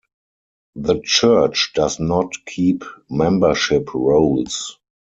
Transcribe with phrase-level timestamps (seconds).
[0.75, 4.79] The church does not keep membership rolls.